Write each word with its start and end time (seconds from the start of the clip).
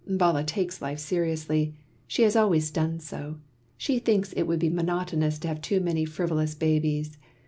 Bala 0.09 0.43
takes 0.43 0.81
life 0.81 0.97
seriously, 0.97 1.75
she 2.07 2.23
has 2.23 2.35
always 2.35 2.71
done 2.71 2.99
so; 2.99 3.35
she 3.77 3.99
thinks 3.99 4.33
it 4.33 4.47
would 4.47 4.57
be 4.57 4.67
monotonous 4.67 5.37
to 5.37 5.47
have 5.47 5.61
too 5.61 5.79
many 5.79 6.05
frivolous 6.05 6.55
babies. 6.55 7.19